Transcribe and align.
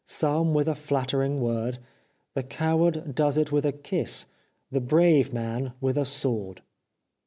Some 0.07 0.55
with 0.55 0.67
a 0.67 0.73
flattering 0.73 1.39
word. 1.41 1.77
The 2.33 2.41
coward 2.41 3.13
does 3.13 3.37
it 3.37 3.51
with 3.51 3.67
a 3.67 3.71
kiss. 3.71 4.25
The 4.71 4.81
brave 4.81 5.31
man 5.31 5.73
with 5.79 5.95
a 5.95 6.05
sword 6.05 6.63